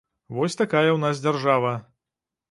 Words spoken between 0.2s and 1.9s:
Вось такая ў нас дзяржава.